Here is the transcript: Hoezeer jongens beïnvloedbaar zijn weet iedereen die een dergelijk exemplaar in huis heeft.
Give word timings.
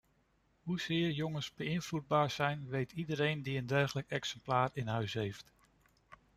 Hoezeer 0.63 1.11
jongens 1.11 1.53
beïnvloedbaar 1.53 2.29
zijn 2.31 2.67
weet 2.67 2.91
iedereen 2.91 3.41
die 3.43 3.57
een 3.57 3.65
dergelijk 3.67 4.09
exemplaar 4.09 4.69
in 4.73 4.87
huis 4.87 5.13
heeft. 5.13 5.51